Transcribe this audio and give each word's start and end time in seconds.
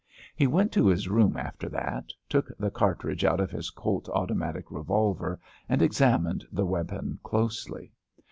He 0.35 0.47
went 0.47 0.71
to 0.71 0.87
his 0.87 1.07
room 1.07 1.37
after 1.37 1.69
that, 1.69 2.09
took 2.27 2.49
the 2.57 2.71
cartridges 2.71 3.23
out 3.29 3.39
of 3.39 3.51
his 3.51 3.69
Colt 3.69 4.09
automatic 4.09 4.71
revolver 4.71 5.39
and 5.69 5.79
examined 5.83 6.43
the 6.51 6.65
weapon 6.65 7.19
closely. 7.21 7.93